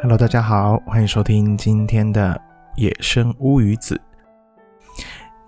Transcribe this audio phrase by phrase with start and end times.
[0.00, 2.40] Hello，大家好，欢迎收听今天的
[2.76, 4.00] 野生乌鱼子。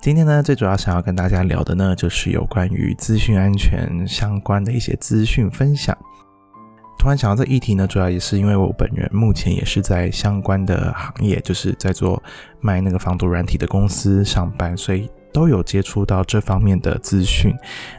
[0.00, 5.96] 今天呢，最主要想要跟大家聊的呢，就是有关于资讯安全相关的一些资讯分享。
[6.98, 12.20] 突然想到这议题呢，主要也是因为我本人目前也是在相关的行业，就是在做
[12.58, 17.54] 卖那个防毒软体的公司上班，所以都有接触到这方面的资讯。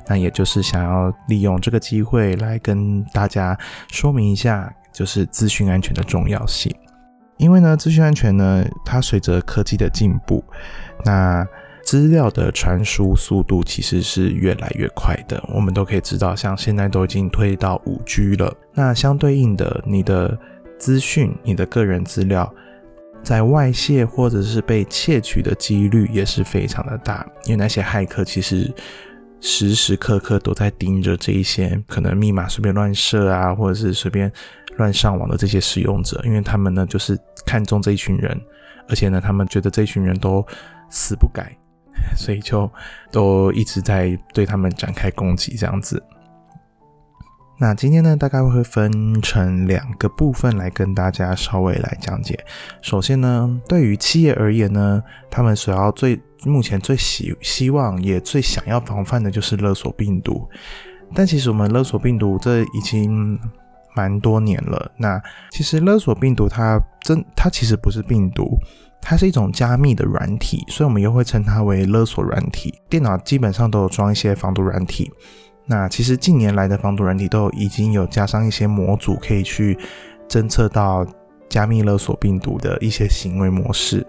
[0.06, 3.57] 那也就是想要利用这个机会来跟大家
[3.89, 4.70] 说明一下。
[4.91, 6.73] 就是资讯安全的重要性，
[7.37, 10.43] 因为呢，资讯安全呢，它随着科技的进步，
[11.05, 11.47] 那
[11.83, 15.43] 资料的传输速度其实是越来越快的。
[15.54, 20.37] 我们都可以知道，像现在都已经推到五 G 了，那相对应的，你的
[20.77, 22.53] 资讯、你的个人资料
[23.23, 28.71] 在外泄或者是被窃取的几率也是非常的大，因为那些骇客其实。
[29.41, 34.31] 时时刻刻都在盯着这一些可能密码随便乱设啊，或者是随便
[34.77, 38.39] 乱上网的这些使用者，因为他们呢就是看中这一群人，
[38.88, 40.45] 而且呢他们觉得这群人都
[40.89, 41.52] 死不改，
[42.16, 42.72] 所以就
[43.11, 46.02] 都一直在对他们展开攻击这样子。
[47.62, 52.44] 那今天呢，大概会分成两个部分来跟大家稍微来讲解。
[52.81, 60.50] 首先呢，对于企业而言呢，他们所要最目前最希希望也最想要防范的就是勒索病毒。
[61.14, 63.39] 但其实我们勒索病毒这已经
[63.95, 64.92] 蛮多年了。
[64.98, 68.58] 那其实勒索病毒它真它其实不是病毒，
[69.00, 72.73] 它是一种加密的软体，所以我们又会称它为勒索软体。
[72.89, 75.12] 电脑基本上都有装一些防毒软体。
[75.66, 79.78] 那其实近年来的防毒软体都已经有加上一些模组，可以去
[80.28, 81.06] 侦测到
[81.48, 84.06] 加密勒索病毒的一些行为模式。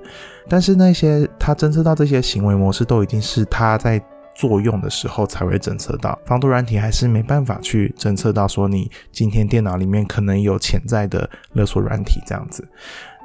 [0.48, 4.02] 但是那些它侦测到这些行为模式，都已经是它在
[4.34, 6.18] 作用的时候才会侦测到。
[6.24, 12.66] 防毒软体还是没办法去侦测到说你今天电脑里面可能有潜在的勒索软体这样子。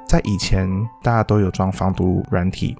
[0.06, 0.68] 在以前
[1.02, 2.76] 大家都有装防毒软体。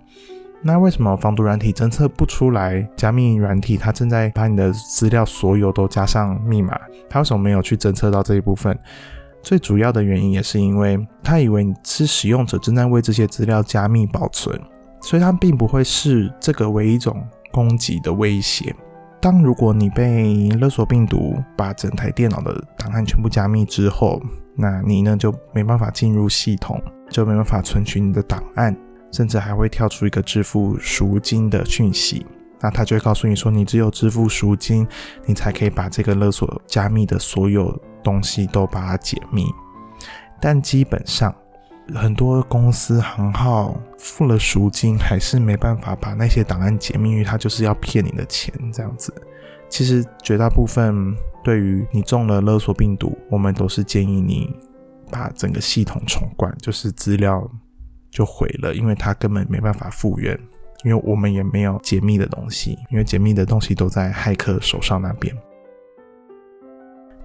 [0.61, 2.87] 那为什么防毒软体侦测不出来？
[2.97, 8.77] 加密软体它正在把你的资料所有都加上密码，它为什么没有去侦测到这一部分？
[9.41, 14.61] 最主要的原因也是因为它以为你是使用者正在为这些资料加密保存，
[15.01, 18.75] 所以它并不会视这个为一种攻击的威胁。
[19.21, 24.21] 当如果你被勒索病毒把整台电脑的档案全部加密之后，
[24.57, 28.77] 那你呢就没办法进入系统，就没办法存取你的档案。
[29.11, 32.27] 甚至还会跳出一个支付赎金的讯息，
[32.61, 34.87] 那他就会告诉你说，你只有支付赎金，
[35.27, 39.47] 你才可以把这个勒索加密的所有东西都把它解密。
[40.41, 41.35] 但基本上，
[41.95, 49.13] 很多公司行号付了赎金，还是没办法把那些档案解密，因为他就是要骗你的钱这样子。
[49.69, 54.55] 其实绝大部分对于你中了勒索病毒，我们都是建议你
[55.11, 57.51] 把整个系统重灌，就是资料。
[58.11, 60.39] 就毁了，因为它根本没办法复原，
[60.85, 65.35] 因为我们也没有解密的东西，因为解密的东西都在骇客手上那边。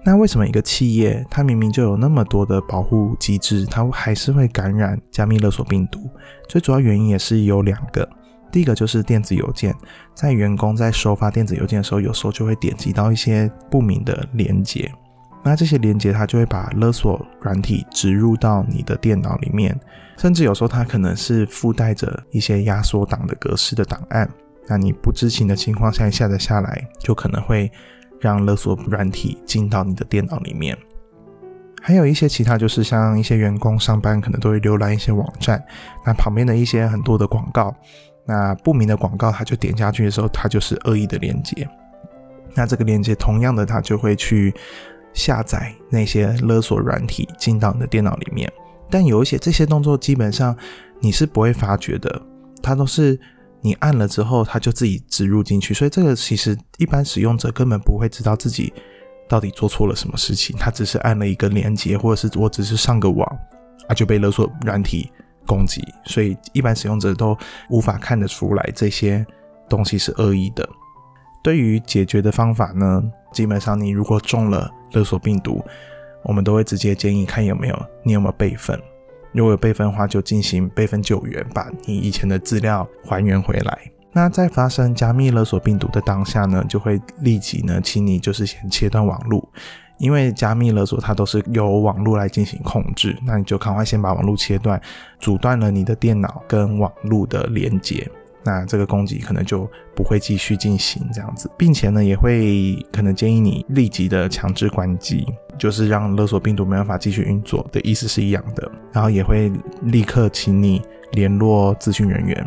[0.06, 6.10] 那为什么一个企业它明明就有那么多的保护机制，它还是会感染加密勒索病毒？
[6.46, 8.06] 最主要原因也是有两个，
[8.52, 9.74] 第一个就是电子邮件，
[10.14, 14.92] 在员工在收发电子邮件的时候，有时候就会点击到一些不明的连接。
[15.46, 19.78] 那这些连接，它就会把勒索软体植入到你的电脑里面，
[20.16, 24.26] 甚至有时候它可能是附带着一些压缩档的格式的档案。
[24.66, 27.70] 那你不知情的情况下下载下来，就可能会
[28.18, 30.74] 让勒索软体进到你的电脑里面。
[31.82, 35.62] 还有一些其他，就是像一些员工上班可能都会浏览一些网站，
[36.06, 37.76] 那旁边的一些很多的广告，
[38.26, 41.68] 那不明的广告，他就点下去的时候，它就是恶意的连接。
[42.54, 44.54] 那这个连接同样的，它就会去。
[45.14, 48.52] 下载那些勒索软体进到你的电脑里面，
[48.90, 50.54] 但有一些这些动作基本上
[51.00, 52.20] 你是不会发觉的，
[52.62, 53.18] 它都是
[53.60, 58.72] 你按了之后它就自己植入进去，所以这个其实一般使用者根本不会知道自己
[59.28, 63.26] 到底做错了什么事情，他只是按了一个连接，或者是我只是上个网
[63.88, 65.10] 啊就被勒索软体
[65.46, 67.36] 攻击，所以一般使用者都
[67.70, 69.24] 无法看得出来这些
[69.68, 70.68] 东西是恶意的。
[71.44, 75.62] 对于解决的方法呢，基本上你如果中了勒索病毒，
[76.22, 78.80] 我们都会直接建议看有没有你有没有备份，
[79.32, 83.78] 如果有备份的话，就进行备份救援，把你以前的资料还原回来。
[84.10, 89.46] 那在发生加密勒索病毒的当下呢，就会立即呢，请你就是先切断网络，
[89.98, 94.80] 因为加密勒索它都是由网络来进行控制，那你就赶快先把网络切断，
[95.18, 98.10] 阻断了你的电脑跟网络的连接。
[98.44, 105.26] 那这个攻击可能就不会继续进行这样子，并且呢，也会可能建议你立即的强制关机，
[105.58, 108.70] 就是让勒索病毒没办法继续运作的意思是一样的。
[108.92, 109.50] 然后也会
[109.82, 110.82] 立刻请你
[111.12, 112.46] 联络咨询人员，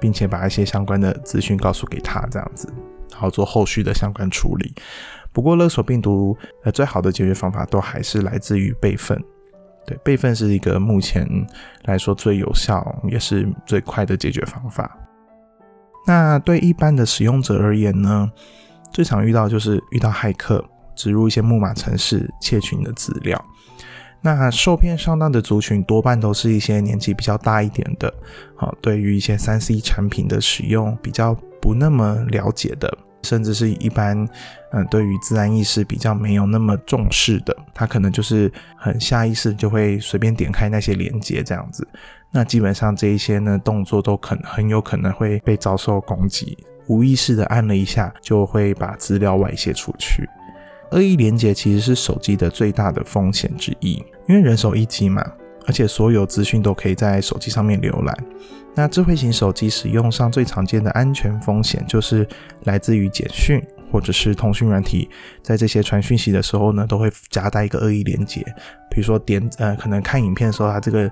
[0.00, 2.68] 并且把一些相关的资讯告诉给他，这样子，
[3.12, 4.74] 然后做后续的相关处理。
[5.32, 9.22] 不过勒索病毒呃最好的解决方法都还是来自于备份。
[9.86, 11.24] 对，备份是一个目前
[11.84, 14.98] 来说最有效也是最快的解决方法。
[16.06, 18.30] 那对一般的使用者而言呢，
[18.92, 20.64] 最常遇到就是遇到骇客
[20.94, 23.44] 植入一些木马城市窃取你的资料。
[24.22, 28.12] 那受骗上当的族群多半都是一些年纪比较大一点的，
[28.56, 32.96] 啊，对于一些三 C 产品的使用比较不那么了解的。
[33.26, 34.16] 甚至是一般，
[34.70, 41.86] 嗯，对于自然意识比较没有那么重视的，他可能就是很下意识就会随便点开那些连接这样子。
[42.30, 46.56] 那基本上这一些呢动作都可很有可能会被遭受攻击，
[46.86, 50.28] 无意识的按了一下就会把资料外泄出去。
[50.92, 53.94] 恶意连接其实是手机的最大的风险之一，
[54.28, 55.24] 因为人手一机嘛，
[55.66, 58.16] 而且所有资讯都可以在手机上面浏览。
[58.74, 62.26] 那智慧型手机使用上最常见的安全风险，就是
[62.64, 65.08] 来自于简讯或者是通讯软体，
[65.42, 68.42] 在这些传讯息的时候呢，都会夹带一个恶意连接，
[68.90, 71.10] 比如说点呃，可能看影片的时候，它这个。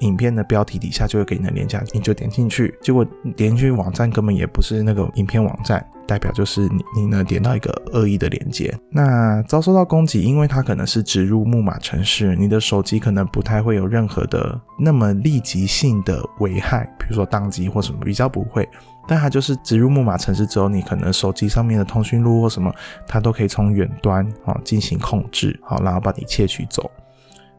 [0.00, 3.04] 影片的标题底下就会给你的链接，你就点进去，结果
[3.36, 18.68] 点进去网站根本也不是那个影片网站，代表就是你你呢点到一个恶意的链接，那遭受到攻击，因为它可能是植入木马程式，你的手机可能不太会有任何的那么立即性的危害，比如说宕机或什么比较不会，
[19.06, 22.74] 但它就是植入木马程式之后，你可能手机上面的通讯录或什么，
[23.06, 26.90] 它都可以从远端啊进行控制，好，然后把你窃取走。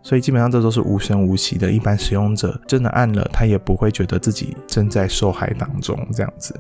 [0.03, 6.59] 所以基本上这都是无声无息的，一般使用者真的按了，他也不会觉得自己正在受害当中这样子。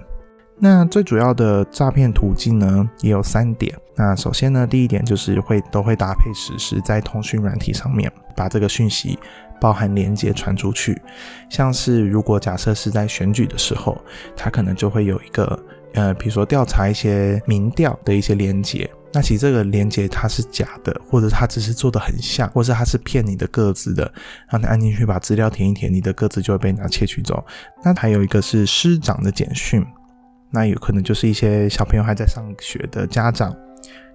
[0.63, 3.75] 那最主要的诈骗途径呢，也有三点。
[3.95, 9.17] 那首先呢，第一点就是会都会搭配实时在通讯软体上面，把这个讯息
[9.59, 11.01] 包含连接传出去。
[11.49, 13.99] 像是如果假设是在选举的时候，
[14.35, 15.59] 他可能就会有一个
[15.95, 18.87] 呃，比如说调查一些民调的一些连接。
[19.13, 24.09] 那其实这个连接它是假的，或者它只是做的很像，或者它是骗你的个子的，
[24.49, 27.43] 让你按进去把资料填一填，你的个子就会被人家窃取走。
[27.83, 29.85] 那还有一个是师长的简讯，
[30.49, 33.53] 那有可能就是一些小朋友还在上学的家长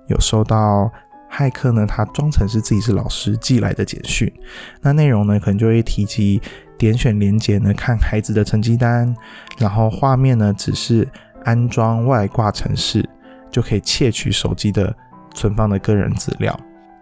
[0.09, 0.91] 有收到
[1.31, 4.33] 骇客呢，他装成是自己是老师寄来的简讯，
[4.81, 6.41] 那内容呢可能就会提及
[6.79, 9.15] 点选连接呢看孩子的成绩单，
[9.59, 11.07] 然后画面呢只是
[11.45, 13.07] 安装外挂程式。
[13.57, 14.95] 就可以窃取手机的
[15.33, 16.55] 存放的个人资料。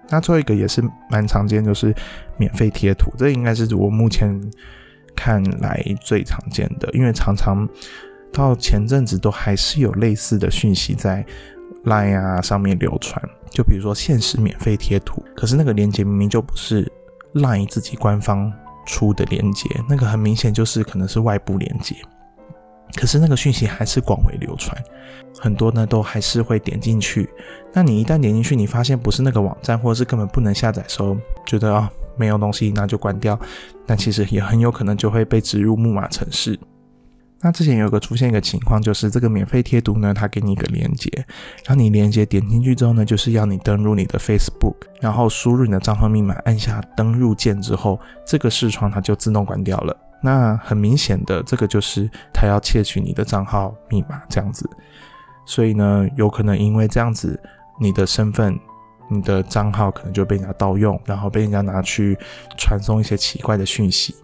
[0.09, 0.81] 那最后一个也是
[1.11, 1.93] 蛮常见，就是
[2.37, 4.41] 免费贴图，这应该是我目前
[5.17, 7.69] 看来最常见的，因为常常
[8.33, 11.27] 到前阵子都还是有类似的讯息在
[11.87, 13.21] Line 啊上面流传。
[13.51, 16.89] 就比如说限时免费贴图，可是那个链接明明就不是
[17.33, 18.53] Line 自己官方
[18.87, 21.97] 出的链接，那个很明显就是可能是外部链接。
[22.95, 24.81] 可是那个讯息还是广为流传，
[25.39, 27.29] 很多呢都还是会点进去。
[27.73, 33.39] 那你一旦点进去，你发现不是那个网站，或者是根本不能下载，时候觉得啊没有东西，那就关掉。
[33.87, 36.59] 但其实也很有可能就会被植入木马程式。
[37.41, 41.11] 那之前有个出现一个情况，就是这个免费贴图呢，它给你一个连接，
[41.67, 49.95] 然后你连接点进去之后呢，就是要你登录你的 Facebook，然后输入你的账号密码，按下登录键之后，这个视窗它就自动关掉了。
[50.23, 54.67] 那很明显的，这个就是它要窃取你的账号密码这样子，
[55.47, 57.39] 所以呢，有可能因为这样子，
[57.81, 58.59] 你的身份、
[59.09, 62.19] 你的账号可能就被人家盗用，然后被人家拿去
[62.57, 64.15] 传送一些奇怪的讯息。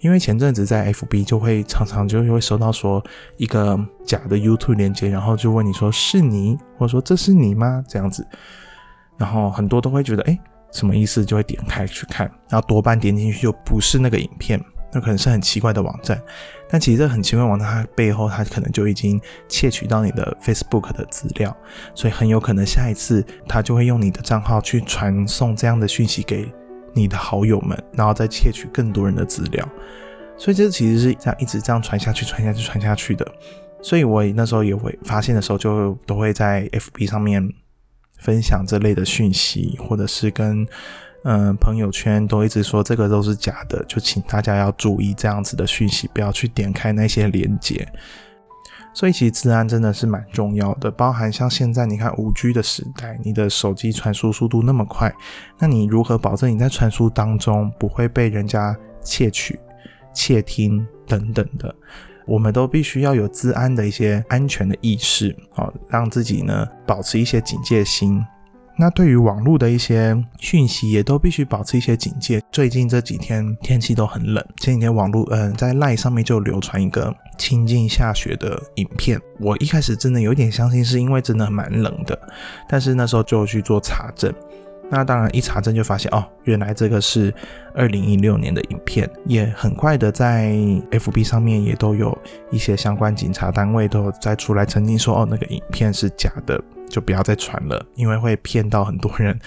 [0.00, 3.04] 因为前阵子在 FB 就会常常就会收到说
[3.36, 7.84] 一个假的 YouTube 链接，然后就问你说是你，或者说这是你吗？
[7.86, 8.26] 这样子，
[9.18, 10.38] 然后很多都会觉得哎
[10.72, 14.58] 什么意思，就会点开去看，然后多半点进去就不是那个影片。
[14.92, 16.20] 那可能是很奇怪的网站，
[16.68, 21.56] 但其实这很奇怪网站，它背后它可能就已经窃取到你的 Facebook 的资料，
[21.94, 26.52] 所以很有可能下一次它就会用你的账号去传送这样的讯息给
[26.92, 29.68] 你的好友们，然后再窃取更多人的资料。
[30.36, 33.26] 所以这其实是这样一直这样传下去、传下去、传下去的。
[33.82, 37.46] 所以我那时候也会发现的时候，就都会在 FB 上面
[38.18, 40.66] 分享这类的讯息，或者是跟。
[41.24, 47.86] 嗯，朋友圈都一直说这个都是假的，就请大家要注意这样子的讯息，不要去点开那些链接。
[48.92, 55.14] 所以其实治安真的是蛮重要的，包含像现在你看五 G 的时代，你的手机传输速度那么快，
[55.58, 59.60] 那你如何保证你在传输当中不会被人家窃取、
[60.12, 61.72] 窃听等等的？
[62.26, 68.24] 我们都必须要有治安的一些安全的意识，好让自己呢保持一些警戒心。
[68.80, 72.42] 那对于网络的一些讯息，也都必须保持一些警戒。
[72.50, 79.20] 最近这几天天气都很冷，前几天网络嗯在 Line 上面就流传一个清境下雪的影片。
[79.38, 82.18] 我一开始真的有点相信，是因为真的蛮冷的，
[82.66, 84.32] 但是那时候就去做查证。
[84.90, 87.32] 那当然一查证就发现哦，原来这个是
[87.74, 90.50] 二零一六年的影片，也很快的在
[90.90, 92.16] FB 上面也都有
[92.50, 96.62] 一些相关警察单位都在出来澄清说哦，那个影片是假的。
[96.90, 99.38] 就不要再传了，因为会骗到很多人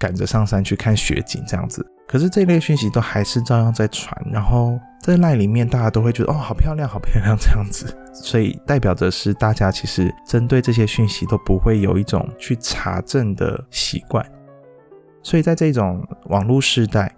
[0.00, 1.86] 赶着上山去看雪景这样子。
[2.08, 14.26] 可是这类讯息都还是照样在传，然后在赖里面大家都会觉得哦，好漂亮，好漂亮这样子，所以代表着是大家其实针对这些讯息都不会有一种去查证的习惯。
[15.22, 17.14] 所以在这种网络时代。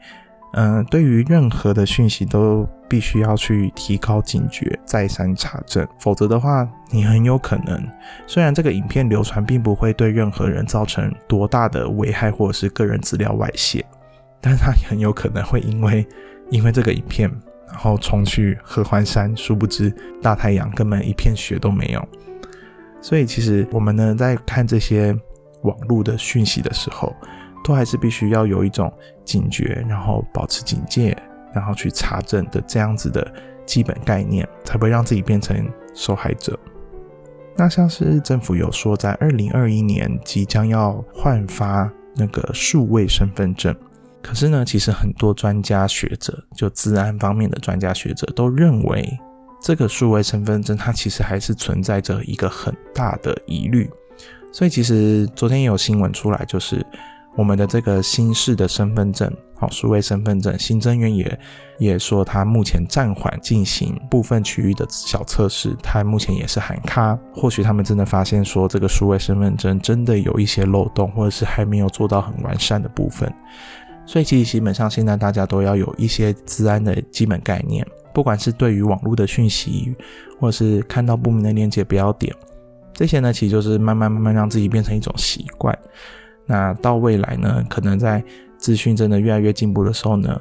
[0.55, 7.81] 嗯，对于任何的讯息都必须要去提高警觉，再三查证，否则的话，你很有可能，
[8.27, 13.87] 虽然这个影片流传并不会对任何人造成多大的危害或者是个人资料外泄，
[14.41, 16.05] 但是它很有可能会因为
[16.51, 17.31] 因为这个影片，
[17.69, 19.89] 然后冲去合欢山，殊不知
[20.21, 22.05] 大太阳根本一片雪都没有。
[23.01, 25.17] 所以其实我们呢，在看这些
[25.63, 27.15] 网络的讯息的时候，
[27.63, 28.93] 都还是必须要有一种
[29.25, 31.17] 警觉，然后保持警戒，
[31.55, 33.33] 然后去查证的这样子的
[33.67, 36.59] 基本概念，才不会让自己变成受害者。
[37.57, 43.75] 那像是政府有说，在二零二一年即将要换发那个数位身份证，
[44.23, 49.07] 可是呢，其实很多专家学者，就治安方面的专家学者都认为，
[49.63, 53.91] 这个数位身份证它其实还是存在着一个很大的疑虑。
[54.53, 56.85] 所以其实昨天也有新闻出来，就是。
[57.37, 61.41] 我们的这个新式的身份证，好，数位身份证，行政院也
[61.79, 67.19] 也说，他目前暂缓进行部分区域的小测试，他目前也是喊卡。
[67.33, 73.33] 或许他们真的发现说，这个数位身份证真的有一些漏洞，或者是还没有做到很完善的部分。
[74.05, 79.95] 所以其实基本上现在大家都要有一些治安的基本概念，不管是对于网络的讯息，
[80.41, 82.35] 或者是看到不明的链接不要点，
[82.93, 85.79] 这些呢，其实就是慢慢慢慢让自己变成一种习惯。
[86.51, 87.65] 那到未来呢？
[87.71, 88.21] 可能在
[88.59, 90.37] 资讯真的越来越进步的时候呢，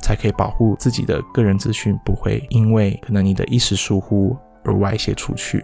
[0.00, 5.62] 才可以保护自己的个人资讯不会因为可能你的一时疏忽而外泄出去。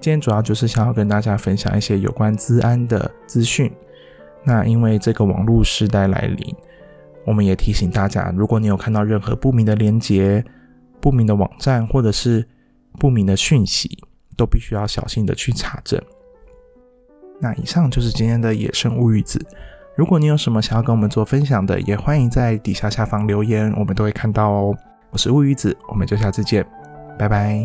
[0.00, 3.68] 今天主要就是想要跟大家分享一些有关资安的资讯。
[4.44, 6.54] 那因为这个网络时代来临，
[7.26, 10.44] 我们也提醒大家，如果你有看到任何不明的连接、
[11.00, 12.48] 不明的网站或者是
[13.00, 13.98] 不明的讯息，
[14.36, 16.00] 都必须要小心的去查证。
[17.42, 19.44] 那以上就是今天的野生物语子。
[19.96, 24.76] 如果你有什么想要跟我们做分享的，也欢迎在底下下方留言，我们都会看到哦。
[25.10, 26.64] 我是物语子，我们就下次见，
[27.18, 27.64] 拜拜。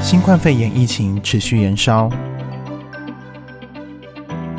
[0.00, 2.08] 新冠肺炎疫情持续延烧，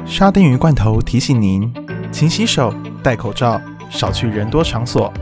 [0.06, 1.74] 沙丁鱼罐头提醒您：
[2.12, 3.60] 勤洗手，戴口罩。
[3.94, 5.14] 少去人多场所，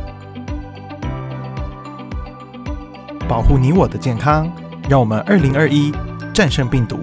[3.27, 4.49] 保护你我的健康。
[4.89, 5.93] 让我们二零二一
[6.33, 6.97] 战胜病毒。